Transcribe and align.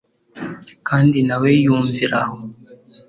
kandi 0.87 1.17
na 1.27 1.35
we 1.41 1.51
yumviraho 1.63 2.35